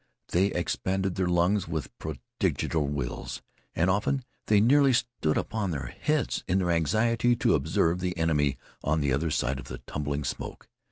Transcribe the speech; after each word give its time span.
They 0.29 0.47
expended 0.47 1.13
their 1.13 1.27
lungs 1.27 1.67
with 1.67 1.91
prodigal 1.99 2.87
wills. 2.87 3.43
And 3.75 3.87
often 3.87 4.23
they 4.47 4.59
nearly 4.59 4.93
stood 4.93 5.37
upon 5.37 5.69
their 5.69 5.93
heads 6.01 6.43
in 6.47 6.57
their 6.57 6.71
anxiety 6.71 7.35
to 7.35 7.53
observe 7.53 7.99
the 7.99 8.17
enemy 8.17 8.57
on 8.83 9.01
the 9.01 9.13
other 9.13 9.29
side 9.29 9.59
of 9.59 9.65
the 9.67 9.77
tumbling 9.85 10.23
smoke. 10.23 10.67